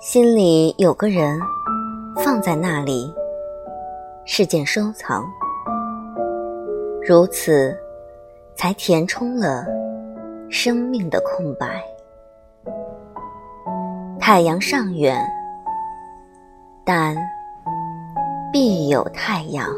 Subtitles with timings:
[0.00, 1.38] 心里有个人
[2.24, 3.12] 放在那里
[4.24, 5.30] 是件收藏。
[7.06, 7.78] 如此
[8.54, 9.66] 才填充了
[10.48, 11.84] 生命的空白。
[14.18, 15.22] 太阳尚远
[16.82, 17.14] 但
[18.50, 19.68] 必有太阳。